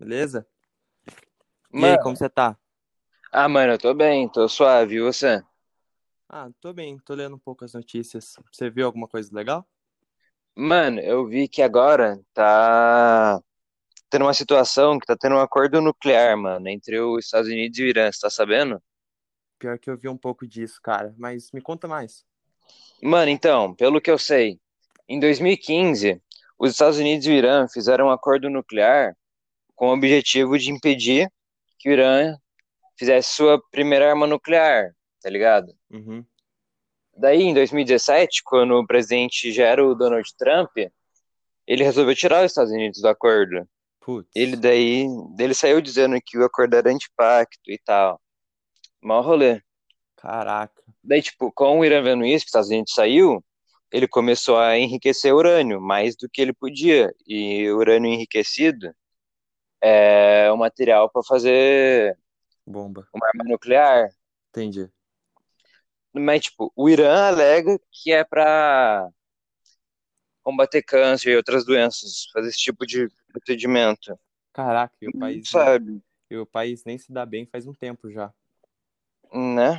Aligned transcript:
beleza? 0.00 0.46
E 1.76 1.86
aí, 1.86 1.98
Mano, 1.98 1.98
como 1.98 2.16
você 2.16 2.28
tá? 2.28 2.56
ah, 3.32 3.48
mano, 3.48 3.72
eu 3.74 3.78
tô 3.78 3.92
bem, 3.94 4.28
tô 4.28 4.48
suave, 4.48 4.96
e 4.96 5.00
você? 5.00 5.42
Ah, 6.28 6.48
tô 6.60 6.72
bem, 6.72 6.98
tô 7.00 7.14
lendo 7.14 7.36
um 7.36 7.38
pouco 7.38 7.64
as 7.64 7.74
notícias. 7.74 8.34
Você 8.52 8.70
viu 8.70 8.86
alguma 8.86 9.06
coisa 9.06 9.34
legal? 9.34 9.68
Mano, 10.56 11.00
eu 11.00 11.26
vi 11.26 11.48
que 11.48 11.62
agora 11.62 12.20
tá 12.34 13.40
tendo 14.10 14.24
uma 14.24 14.34
situação 14.34 14.98
que 14.98 15.06
tá 15.06 15.16
tendo 15.16 15.36
um 15.36 15.40
acordo 15.40 15.80
nuclear, 15.80 16.36
mano, 16.36 16.68
entre 16.68 17.00
os 17.00 17.24
Estados 17.26 17.48
Unidos 17.50 17.78
e 17.78 17.82
o 17.84 17.86
Irã, 17.86 18.10
você 18.10 18.20
tá 18.20 18.30
sabendo? 18.30 18.82
Pior 19.58 19.78
que 19.78 19.90
eu 19.90 19.96
vi 19.96 20.08
um 20.08 20.16
pouco 20.16 20.46
disso, 20.46 20.80
cara, 20.82 21.14
mas 21.18 21.52
me 21.52 21.60
conta 21.60 21.86
mais. 21.86 22.24
Mano, 23.02 23.30
então, 23.30 23.74
pelo 23.74 24.00
que 24.00 24.10
eu 24.10 24.18
sei, 24.18 24.58
em 25.08 25.20
2015, 25.20 26.20
os 26.58 26.72
Estados 26.72 26.98
Unidos 26.98 27.26
e 27.26 27.30
o 27.30 27.34
Irã 27.34 27.66
fizeram 27.68 28.06
um 28.06 28.10
acordo 28.10 28.50
nuclear 28.50 29.16
com 29.80 29.88
o 29.88 29.94
objetivo 29.94 30.58
de 30.58 30.70
impedir 30.70 31.32
que 31.78 31.88
o 31.88 31.92
Irã 31.92 32.36
fizesse 32.98 33.34
sua 33.34 33.58
primeira 33.70 34.10
arma 34.10 34.26
nuclear, 34.26 34.94
tá 35.22 35.30
ligado? 35.30 35.72
Uhum. 35.90 36.22
Daí, 37.16 37.44
em 37.44 37.54
2017, 37.54 38.42
quando 38.44 38.74
o 38.74 38.86
presidente 38.86 39.50
já 39.50 39.64
era 39.64 39.82
o 39.82 39.94
Donald 39.94 40.28
Trump, 40.36 40.70
ele 41.66 41.82
resolveu 41.82 42.14
tirar 42.14 42.44
os 42.44 42.50
Estados 42.50 42.70
Unidos 42.70 43.00
do 43.00 43.08
acordo. 43.08 43.66
Ele 44.34 44.50
Putz, 44.52 44.60
daí, 44.60 45.06
ele 45.38 45.54
saiu 45.54 45.80
dizendo 45.80 46.20
que 46.22 46.36
o 46.36 46.44
acordo 46.44 46.76
era 46.76 46.90
antipacto 46.90 47.70
e 47.70 47.78
tal. 47.78 48.20
Mal 49.00 49.22
rolê. 49.22 49.62
caraca. 50.14 50.82
Daí, 51.02 51.22
tipo, 51.22 51.50
com 51.50 51.78
o 51.80 51.84
Irã 51.86 52.02
vendo 52.02 52.26
isso, 52.26 52.44
que 52.44 52.48
os 52.48 52.50
Estados 52.50 52.68
Unidos 52.68 52.92
saiu, 52.92 53.42
ele 53.90 54.06
começou 54.06 54.58
a 54.58 54.78
enriquecer 54.78 55.34
urânio, 55.34 55.80
mais 55.80 56.14
do 56.16 56.28
que 56.28 56.42
ele 56.42 56.52
podia. 56.52 57.10
E 57.26 57.70
urânio 57.70 58.12
enriquecido 58.12 58.94
é 59.82 60.50
o 60.52 60.56
material 60.56 61.10
para 61.10 61.22
fazer 61.22 62.18
Bomba. 62.66 63.06
uma 63.14 63.26
arma 63.26 63.44
nuclear. 63.44 64.10
Entendi. 64.50 64.90
Mas, 66.12 66.42
tipo, 66.42 66.72
o 66.74 66.88
Irã 66.88 67.28
alega 67.28 67.78
que 67.90 68.12
é 68.12 68.24
para 68.24 69.08
combater 70.42 70.82
câncer 70.82 71.30
e 71.30 71.36
outras 71.36 71.64
doenças, 71.64 72.26
fazer 72.32 72.48
esse 72.48 72.58
tipo 72.58 72.86
de 72.86 73.08
procedimento. 73.32 74.18
Caraca, 74.52 74.94
e 75.00 75.08
o 75.08 75.18
país, 75.18 75.48
Sabe, 75.48 76.02
e 76.28 76.36
o 76.36 76.46
país 76.46 76.84
nem 76.84 76.98
se 76.98 77.12
dá 77.12 77.24
bem 77.24 77.46
faz 77.46 77.66
um 77.66 77.72
tempo 77.72 78.10
já. 78.10 78.32
né? 79.32 79.78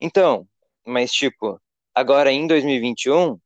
Então, 0.00 0.46
mas 0.86 1.10
tipo, 1.10 1.60
agora 1.94 2.30
em 2.30 2.46
2021, 2.46 3.38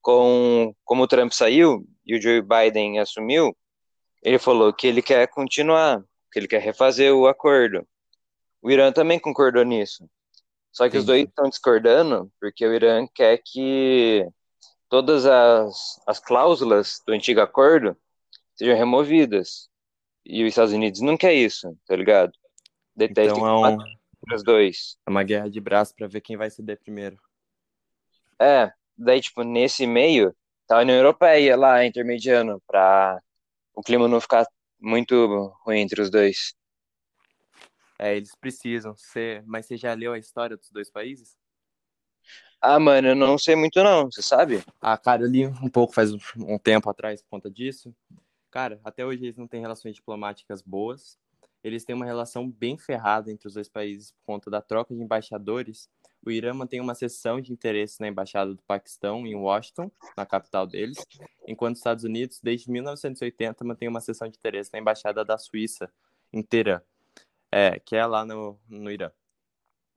com 0.00 0.74
como 0.84 1.02
o 1.02 1.08
Trump 1.08 1.32
saiu 1.32 1.84
e 2.06 2.16
o 2.16 2.20
Joe 2.20 2.42
Biden 2.42 3.00
assumiu, 3.00 3.56
ele 4.24 4.38
falou 4.38 4.72
que 4.72 4.86
ele 4.86 5.02
quer 5.02 5.28
continuar, 5.28 6.02
que 6.32 6.38
ele 6.38 6.48
quer 6.48 6.60
refazer 6.60 7.14
o 7.14 7.28
acordo. 7.28 7.86
O 8.62 8.70
Irã 8.70 8.90
também 8.90 9.18
concordou 9.18 9.62
nisso. 9.62 10.08
Só 10.72 10.88
que 10.88 10.96
os 10.96 11.04
dois 11.04 11.28
estão 11.28 11.48
discordando 11.48 12.32
porque 12.40 12.66
o 12.66 12.74
Irã 12.74 13.06
quer 13.14 13.38
que 13.44 14.26
todas 14.88 15.26
as, 15.26 16.00
as 16.06 16.18
cláusulas 16.18 17.00
do 17.06 17.12
antigo 17.12 17.40
acordo 17.40 17.96
sejam 18.56 18.76
removidas. 18.76 19.68
E 20.24 20.42
os 20.42 20.48
Estados 20.48 20.72
Unidos 20.72 21.00
não 21.02 21.18
quer 21.18 21.34
isso, 21.34 21.76
tá 21.86 21.94
ligado? 21.94 22.32
Detesta 22.96 23.34
Então 23.34 23.66
é, 23.66 23.68
um, 23.70 23.78
os 24.34 24.42
dois. 24.42 24.96
é 25.06 25.10
uma 25.10 25.22
guerra 25.22 25.50
de 25.50 25.60
braço 25.60 25.94
pra 25.94 26.08
ver 26.08 26.22
quem 26.22 26.36
vai 26.36 26.48
ceder 26.48 26.78
primeiro. 26.78 27.18
É, 28.40 28.72
daí, 28.96 29.20
tipo, 29.20 29.42
nesse 29.44 29.86
meio, 29.86 30.34
tá 30.66 30.78
a 30.78 30.80
União 30.80 30.96
Europeia 30.96 31.56
lá 31.56 31.84
intermediando 31.84 32.60
pra 32.66 33.20
o 33.74 33.82
clima 33.82 34.08
não 34.08 34.20
ficar 34.20 34.46
muito 34.80 35.54
ruim 35.64 35.80
entre 35.80 36.00
os 36.00 36.10
dois. 36.10 36.54
É, 37.98 38.16
eles 38.16 38.34
precisam. 38.34 38.94
Você... 38.96 39.42
Mas 39.46 39.66
você 39.66 39.76
já 39.76 39.94
leu 39.94 40.12
a 40.12 40.18
história 40.18 40.56
dos 40.56 40.70
dois 40.70 40.90
países? 40.90 41.36
Ah, 42.60 42.80
mano, 42.80 43.08
eu 43.08 43.14
não 43.14 43.36
sei 43.36 43.54
muito 43.54 43.82
não, 43.82 44.10
você 44.10 44.22
sabe? 44.22 44.64
Ah, 44.80 44.96
cara, 44.96 45.22
eu 45.22 45.28
li 45.28 45.46
um 45.46 45.68
pouco 45.68 45.92
faz 45.92 46.12
um 46.36 46.58
tempo 46.58 46.88
atrás 46.88 47.22
por 47.22 47.28
conta 47.28 47.50
disso. 47.50 47.94
Cara, 48.50 48.80
até 48.82 49.04
hoje 49.04 49.24
eles 49.24 49.36
não 49.36 49.46
têm 49.46 49.60
relações 49.60 49.94
diplomáticas 49.96 50.62
boas. 50.62 51.18
Eles 51.64 51.82
têm 51.82 51.96
uma 51.96 52.04
relação 52.04 52.48
bem 52.48 52.76
ferrada 52.76 53.32
entre 53.32 53.48
os 53.48 53.54
dois 53.54 53.68
países 53.70 54.12
por 54.12 54.34
conta 54.34 54.50
da 54.50 54.60
troca 54.60 54.94
de 54.94 55.02
embaixadores. 55.02 55.88
O 56.24 56.30
Irã 56.30 56.52
mantém 56.52 56.78
uma 56.78 56.94
seção 56.94 57.40
de 57.40 57.52
interesse 57.52 58.00
na 58.00 58.08
embaixada 58.08 58.54
do 58.54 58.62
Paquistão 58.62 59.26
em 59.26 59.34
Washington, 59.34 59.90
na 60.14 60.26
capital 60.26 60.66
deles, 60.66 60.98
enquanto 61.48 61.74
os 61.74 61.80
Estados 61.80 62.04
Unidos, 62.04 62.38
desde 62.42 62.70
1980, 62.70 63.64
mantém 63.64 63.88
uma 63.88 64.00
seção 64.00 64.28
de 64.28 64.36
interesse 64.36 64.70
na 64.72 64.78
embaixada 64.78 65.24
da 65.24 65.38
Suíça, 65.38 65.90
em 66.30 66.42
Teherã, 66.42 66.82
é, 67.50 67.78
que 67.78 67.96
é 67.96 68.04
lá 68.04 68.26
no, 68.26 68.58
no 68.68 68.90
Irã. 68.90 69.10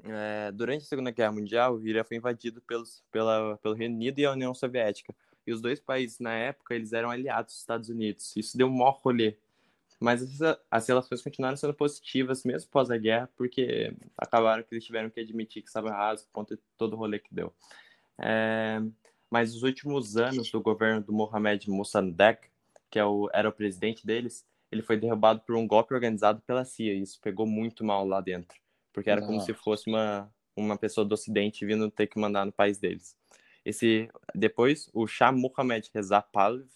É, 0.04 0.52
durante 0.52 0.84
a 0.84 0.88
Segunda 0.88 1.12
Guerra 1.12 1.32
Mundial, 1.32 1.76
o 1.76 1.86
Irã 1.86 2.04
foi 2.04 2.18
invadido 2.18 2.62
pelos, 2.62 3.04
pela, 3.12 3.58
pelo 3.58 3.74
Reino 3.74 3.96
Unido 3.96 4.20
e 4.20 4.26
a 4.26 4.32
União 4.32 4.54
Soviética. 4.54 5.14
E 5.46 5.52
os 5.52 5.62
dois 5.62 5.80
países, 5.80 6.20
na 6.20 6.34
época, 6.34 6.76
eles 6.76 6.94
eram 6.94 7.10
aliados 7.10 7.54
dos 7.54 7.62
Estados 7.62 7.90
Unidos. 7.90 8.36
Isso 8.36 8.58
deu 8.58 8.68
um 8.68 8.78
maior 8.78 9.00
rolê. 9.02 9.38
Mas 10.00 10.42
as, 10.70 10.88
relações 10.88 11.24
continuaram 11.24 11.58
sendo 11.58 11.74
positivas, 11.74 12.44
mesmo 12.44 12.68
após 12.70 12.92
a 12.92 12.98
guerra, 12.98 13.30
porque 13.36 13.94
acabaram 14.16 14.62
que 14.62 14.74
eles 14.74 14.86
tiveram 14.86 15.10
que 15.10 15.20
admitir 15.20 15.64
que 15.64 15.68
estava 15.68 15.88
errado 15.88 16.24
conta 16.32 16.56
de 16.56 16.62
todo 16.78 16.94
o 16.94 16.98
rolê 16.98 17.18
que 17.18 17.34
deu. 17.34 17.52
É, 18.20 18.80
mas 19.30 19.56
os 19.56 19.64
últimos 19.64 20.16
anos 20.16 20.52
do 20.52 20.62
governo 20.62 21.02
do 21.02 21.12
Mohamed 21.12 21.70
Mossadegh, 21.70 22.40
que 22.92 23.00
é 23.00 23.06
o, 23.06 23.28
era 23.34 23.50
o 23.50 23.52
presidente 23.52 24.06
deles, 24.06 24.46
ele 24.72 24.82
foi 24.82 24.98
derrubado 24.98 25.42
por 25.42 25.56
um 25.56 25.68
golpe 25.68 25.94
organizado 25.94 26.42
pela 26.42 26.64
CIA. 26.64 26.94
E 26.94 27.02
isso 27.02 27.20
pegou 27.22 27.48
muito 27.48 27.84
mal 27.84 28.06
lá 28.06 28.22
dentro, 28.22 28.58
porque 28.94 29.10
era 29.10 29.26
como 29.26 29.42
se 29.42 29.54
fosse 29.54 29.90
uma, 29.90 30.32
uma 30.56 30.78
pessoa 30.78 31.06
do 31.06 31.14
Ocidente 31.14 31.66
vindo 31.66 31.90
ter 31.90 32.08
que 32.08 32.20
mandar 32.20 32.46
no 32.46 32.52
país 32.52 32.78
deles. 32.78 33.16
Esse 33.66 34.10
depois 34.34 34.90
o 34.94 35.08
Shah 35.08 35.32
Mohammad 35.32 35.86
Reza 35.94 36.22
Pahlavi 36.22 36.70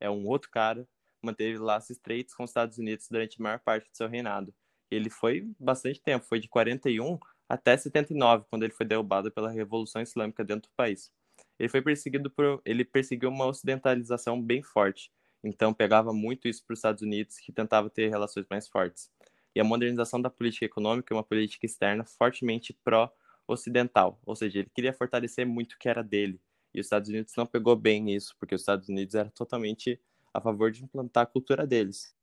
é 0.00 0.08
um 0.08 0.26
outro 0.26 0.50
cara 0.50 0.86
manteve 1.22 1.58
laços 1.58 1.90
estreitos 1.90 2.34
com 2.34 2.44
os 2.44 2.50
Estados 2.50 2.78
Unidos 2.78 3.08
durante 3.10 3.36
a 3.38 3.42
maior 3.42 3.60
parte 3.60 3.90
do 3.90 3.96
seu 3.96 4.08
reinado. 4.08 4.54
Ele 4.90 5.10
foi 5.10 5.50
bastante 5.58 6.00
tempo, 6.00 6.24
foi 6.24 6.40
de 6.40 6.48
41 6.48 7.18
até 7.48 7.76
79, 7.76 8.44
quando 8.50 8.62
ele 8.62 8.72
foi 8.72 8.86
derrubado 8.86 9.30
pela 9.30 9.50
Revolução 9.50 10.02
Islâmica 10.02 10.44
dentro 10.44 10.70
do 10.70 10.74
país. 10.74 11.10
Ele 11.58 11.68
foi 11.68 11.82
perseguido 11.82 12.30
por, 12.30 12.60
ele 12.64 12.84
perseguiu 12.84 13.30
uma 13.30 13.46
ocidentalização 13.46 14.40
bem 14.40 14.62
forte. 14.62 15.10
Então 15.42 15.72
pegava 15.72 16.12
muito 16.12 16.48
isso 16.48 16.64
para 16.64 16.74
os 16.74 16.78
Estados 16.78 17.02
Unidos, 17.02 17.38
que 17.38 17.52
tentava 17.52 17.88
ter 17.88 18.08
relações 18.08 18.46
mais 18.50 18.68
fortes. 18.68 19.10
E 19.54 19.60
a 19.60 19.64
modernização 19.64 20.20
da 20.20 20.30
política 20.30 20.66
econômica 20.66 21.12
é 21.12 21.16
uma 21.16 21.24
política 21.24 21.66
externa 21.66 22.04
fortemente 22.04 22.72
pró-ocidental, 22.84 24.20
ou 24.24 24.36
seja, 24.36 24.60
ele 24.60 24.70
queria 24.74 24.92
fortalecer 24.92 25.46
muito 25.46 25.72
o 25.72 25.78
que 25.78 25.88
era 25.88 26.02
dele. 26.02 26.40
E 26.74 26.80
os 26.80 26.86
Estados 26.86 27.08
Unidos 27.08 27.34
não 27.36 27.46
pegou 27.46 27.74
bem 27.74 28.14
isso, 28.14 28.34
porque 28.38 28.54
os 28.54 28.60
Estados 28.60 28.88
Unidos 28.88 29.14
era 29.14 29.30
totalmente 29.30 30.00
a 30.38 30.40
favor 30.40 30.70
de 30.70 30.82
implantar 30.84 31.24
a 31.24 31.26
cultura 31.26 31.66
deles. 31.66 32.14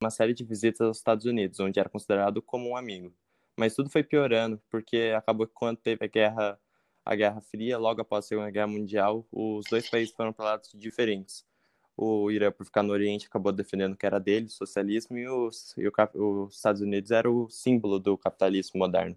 Uma 0.00 0.10
série 0.10 0.34
de 0.34 0.44
visitas 0.44 0.80
aos 0.86 0.98
Estados 0.98 1.26
Unidos, 1.26 1.60
onde 1.60 1.78
era 1.78 1.88
considerado 1.88 2.42
como 2.42 2.70
um 2.70 2.76
amigo. 2.76 3.14
Mas 3.56 3.74
tudo 3.74 3.90
foi 3.90 4.02
piorando, 4.02 4.60
porque 4.70 5.12
acabou 5.16 5.46
que 5.46 5.54
quando 5.54 5.76
teve 5.78 6.04
a 6.04 6.08
guerra, 6.08 6.60
a 7.04 7.14
Guerra 7.14 7.40
Fria, 7.40 7.78
logo 7.78 8.00
após 8.00 8.24
a 8.24 8.28
Segunda 8.28 8.50
Guerra 8.50 8.66
Mundial, 8.66 9.26
os 9.30 9.64
dois 9.70 9.88
países 9.88 10.14
foram 10.14 10.32
para 10.32 10.46
lados 10.46 10.70
diferentes. 10.74 11.44
O 11.96 12.30
Irã, 12.30 12.50
por 12.50 12.64
ficar 12.64 12.82
no 12.82 12.92
Oriente, 12.92 13.26
acabou 13.26 13.52
defendendo 13.52 13.96
que 13.96 14.06
era 14.06 14.18
dele, 14.18 14.48
socialismo, 14.48 15.18
e 15.18 15.28
os, 15.28 15.74
e 15.76 15.86
o, 15.86 15.92
os 16.44 16.56
Estados 16.56 16.80
Unidos 16.80 17.10
era 17.10 17.30
o 17.30 17.48
símbolo 17.50 17.98
do 17.98 18.16
capitalismo 18.16 18.78
moderno. 18.78 19.16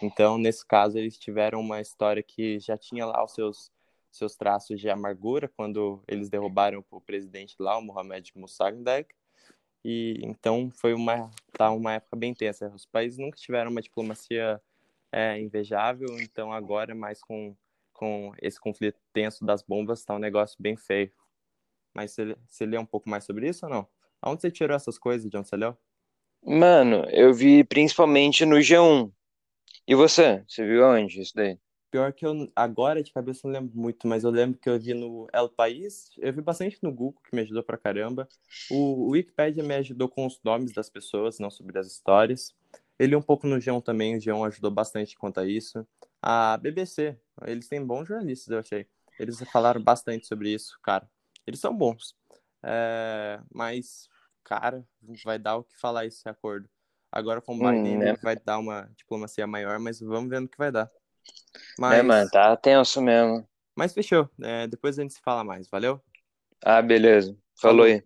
Então, 0.00 0.38
nesse 0.38 0.64
caso, 0.64 0.96
eles 0.96 1.18
tiveram 1.18 1.60
uma 1.60 1.80
história 1.80 2.22
que 2.22 2.58
já 2.60 2.76
tinha 2.78 3.04
lá 3.04 3.24
os 3.24 3.32
seus 3.32 3.72
seus 4.16 4.36
traços 4.36 4.80
de 4.80 4.88
amargura 4.88 5.48
quando 5.48 6.02
eles 6.06 6.28
derrubaram 6.28 6.84
o 6.90 7.00
presidente 7.00 7.56
lá, 7.58 7.76
o 7.76 7.82
Mohamed 7.82 8.32
Mossadegh. 8.36 9.08
E 9.84 10.20
então 10.22 10.70
foi 10.70 10.94
uma 10.94 11.30
tá 11.52 11.70
uma 11.70 11.94
época 11.94 12.16
bem 12.16 12.32
tensa. 12.32 12.72
Os 12.74 12.86
países 12.86 13.18
nunca 13.18 13.36
tiveram 13.36 13.70
uma 13.70 13.82
diplomacia 13.82 14.60
é, 15.12 15.38
invejável, 15.38 16.08
então 16.20 16.52
agora 16.52 16.94
mais 16.94 17.22
com 17.22 17.56
com 17.92 18.32
esse 18.42 18.58
conflito 18.58 19.00
tenso 19.12 19.44
das 19.44 19.62
bombas 19.62 20.00
está 20.00 20.14
um 20.14 20.18
negócio 20.18 20.56
bem 20.60 20.76
feio. 20.76 21.12
Mas 21.94 22.10
você, 22.10 22.36
você 22.48 22.66
lê 22.66 22.76
um 22.76 22.84
pouco 22.84 23.08
mais 23.08 23.24
sobre 23.24 23.48
isso 23.48 23.66
ou 23.66 23.72
não? 23.72 23.88
Aonde 24.20 24.42
você 24.42 24.50
tirou 24.50 24.74
essas 24.74 24.98
coisas, 24.98 25.30
de 25.30 25.36
onde 25.36 25.48
você 25.48 25.56
leu? 25.56 25.76
Mano, 26.42 27.06
eu 27.10 27.32
vi 27.32 27.62
principalmente 27.62 28.44
no 28.44 28.56
G1. 28.56 29.12
E 29.86 29.94
você? 29.94 30.44
Você 30.48 30.66
viu 30.66 30.84
onde 30.84 31.20
isso 31.20 31.32
daí? 31.34 31.58
Pior 31.94 32.12
que 32.12 32.26
eu 32.26 32.50
agora 32.56 33.04
de 33.04 33.12
cabeça 33.12 33.42
não 33.44 33.52
lembro 33.52 33.78
muito, 33.78 34.08
mas 34.08 34.24
eu 34.24 34.30
lembro 34.32 34.58
que 34.58 34.68
eu 34.68 34.76
vi 34.80 34.92
no 34.92 35.28
El 35.32 35.48
País, 35.48 36.10
eu 36.18 36.32
vi 36.32 36.40
bastante 36.40 36.76
no 36.82 36.90
Google, 36.90 37.22
que 37.22 37.36
me 37.36 37.42
ajudou 37.42 37.62
pra 37.62 37.78
caramba. 37.78 38.28
O, 38.68 39.06
o 39.06 39.10
Wikipedia 39.10 39.62
me 39.62 39.76
ajudou 39.76 40.08
com 40.08 40.26
os 40.26 40.40
nomes 40.42 40.72
das 40.72 40.90
pessoas, 40.90 41.38
não 41.38 41.52
sobre 41.52 41.78
as 41.78 41.86
histórias. 41.86 42.52
Ele 42.98 43.14
um 43.14 43.22
pouco 43.22 43.46
no 43.46 43.58
G1 43.58 43.80
também, 43.80 44.16
o 44.16 44.18
G1 44.18 44.44
ajudou 44.48 44.72
bastante 44.72 45.16
quanto 45.16 45.38
a 45.38 45.46
isso. 45.46 45.86
A 46.20 46.56
BBC, 46.56 47.16
eles 47.46 47.68
têm 47.68 47.86
bons 47.86 48.08
jornalistas, 48.08 48.48
eu 48.50 48.58
achei. 48.58 48.88
Eles 49.16 49.38
falaram 49.52 49.80
bastante 49.80 50.26
sobre 50.26 50.52
isso, 50.52 50.76
cara. 50.82 51.08
Eles 51.46 51.60
são 51.60 51.72
bons. 51.72 52.16
É, 52.60 53.40
mas 53.54 54.08
cara, 54.42 54.84
vai 55.24 55.38
dar 55.38 55.58
o 55.58 55.62
que 55.62 55.78
falar 55.78 56.06
esse 56.06 56.28
acordo. 56.28 56.68
Agora 57.12 57.40
com 57.40 57.54
o 57.54 57.58
Biden 57.58 57.94
Hum, 57.94 57.98
né? 58.00 58.16
vai 58.20 58.34
dar 58.34 58.58
uma 58.58 58.90
diplomacia 58.96 59.46
maior, 59.46 59.78
mas 59.78 60.00
vamos 60.00 60.28
ver 60.28 60.40
no 60.40 60.48
que 60.48 60.58
vai 60.58 60.72
dar. 60.72 60.90
É, 61.88 62.02
Mas, 62.02 62.02
mano, 62.02 62.30
tá 62.30 62.56
tenso 62.56 63.00
mesmo. 63.02 63.46
mas 63.76 63.92
fechou. 63.92 64.28
É, 64.42 64.66
depois 64.66 64.98
a 64.98 65.02
gente 65.02 65.14
se 65.14 65.20
fala 65.20 65.44
mais, 65.44 65.68
valeu? 65.68 66.00
Ah, 66.64 66.82
beleza. 66.82 67.36
Falou 67.60 67.84
Falou. 67.84 67.84
aí. 67.84 68.02